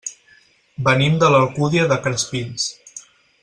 Venim 0.87 1.19
de 1.23 1.29
l'Alcúdia 1.35 1.85
de 1.93 2.01
Crespins. 2.07 2.67